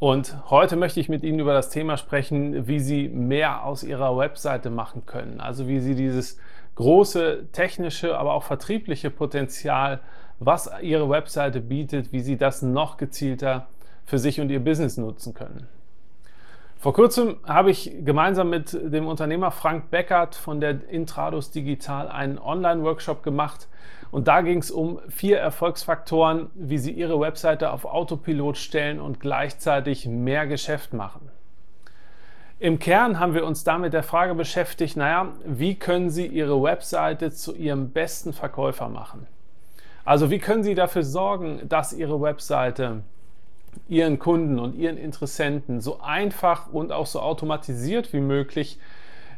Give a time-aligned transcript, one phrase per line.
[0.00, 4.16] und heute möchte ich mit Ihnen über das Thema sprechen, wie Sie mehr aus Ihrer
[4.16, 5.42] Webseite machen können.
[5.42, 6.38] Also wie Sie dieses
[6.76, 10.00] große technische, aber auch vertriebliche Potenzial,
[10.38, 13.66] was Ihre Webseite bietet, wie Sie das noch gezielter
[14.06, 15.68] für sich und Ihr Business nutzen können.
[16.80, 22.38] Vor kurzem habe ich gemeinsam mit dem Unternehmer Frank Beckert von der Intrados Digital einen
[22.38, 23.68] Online-Workshop gemacht.
[24.10, 29.20] Und da ging es um vier Erfolgsfaktoren, wie Sie Ihre Webseite auf Autopilot stellen und
[29.20, 31.28] gleichzeitig mehr Geschäft machen.
[32.58, 37.30] Im Kern haben wir uns damit der Frage beschäftigt, naja, wie können Sie Ihre Webseite
[37.30, 39.26] zu Ihrem besten Verkäufer machen?
[40.06, 43.02] Also wie können Sie dafür sorgen, dass Ihre Webseite
[43.88, 48.78] ihren Kunden und ihren Interessenten so einfach und auch so automatisiert wie möglich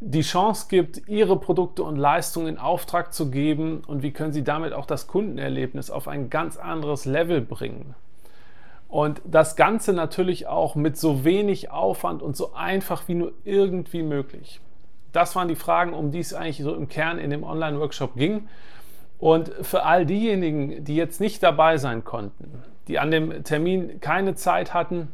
[0.00, 4.44] die Chance gibt, ihre Produkte und Leistungen in Auftrag zu geben und wie können sie
[4.44, 7.94] damit auch das Kundenerlebnis auf ein ganz anderes Level bringen.
[8.88, 14.02] Und das Ganze natürlich auch mit so wenig Aufwand und so einfach wie nur irgendwie
[14.02, 14.60] möglich.
[15.12, 18.48] Das waren die Fragen, um die es eigentlich so im Kern in dem Online-Workshop ging.
[19.18, 24.34] Und für all diejenigen, die jetzt nicht dabei sein konnten, die an dem Termin keine
[24.34, 25.08] Zeit hatten,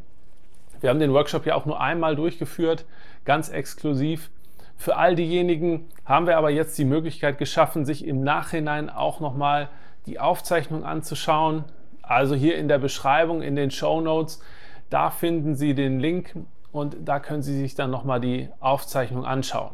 [0.81, 2.84] wir haben den Workshop ja auch nur einmal durchgeführt,
[3.25, 4.31] ganz exklusiv.
[4.77, 9.69] Für all diejenigen haben wir aber jetzt die Möglichkeit geschaffen, sich im Nachhinein auch nochmal
[10.06, 11.64] die Aufzeichnung anzuschauen.
[12.03, 14.42] Also hier in der Beschreibung, in den Show Notes,
[14.91, 16.34] da finden Sie den Link
[16.72, 19.70] und da können Sie sich dann nochmal die Aufzeichnung anschauen.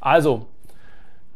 [0.00, 0.46] Also,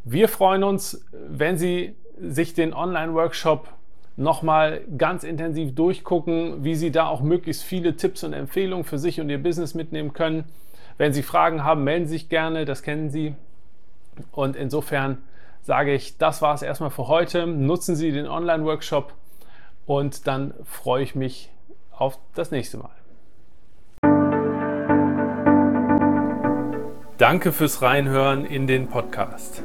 [0.05, 3.67] wir freuen uns, wenn Sie sich den Online-Workshop
[4.15, 9.19] nochmal ganz intensiv durchgucken, wie Sie da auch möglichst viele Tipps und Empfehlungen für sich
[9.19, 10.45] und Ihr Business mitnehmen können.
[10.97, 13.35] Wenn Sie Fragen haben, melden Sie sich gerne, das kennen Sie.
[14.31, 15.17] Und insofern
[15.63, 17.47] sage ich, das war es erstmal für heute.
[17.47, 19.11] Nutzen Sie den Online-Workshop
[19.87, 21.49] und dann freue ich mich
[21.91, 22.91] auf das nächste Mal.
[27.17, 29.63] Danke fürs Reinhören in den Podcast.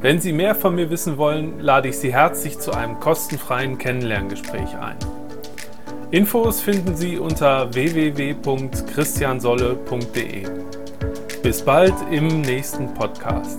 [0.00, 4.76] Wenn Sie mehr von mir wissen wollen, lade ich Sie herzlich zu einem kostenfreien Kennenlerngespräch
[4.76, 4.96] ein.
[6.12, 10.46] Infos finden Sie unter www.christiansolle.de.
[11.42, 13.58] Bis bald im nächsten Podcast.